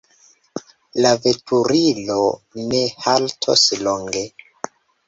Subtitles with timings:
[1.05, 2.17] La veturilo
[2.73, 4.27] ne haltos longe.